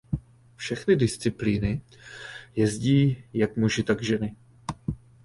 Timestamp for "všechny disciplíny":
0.55-1.81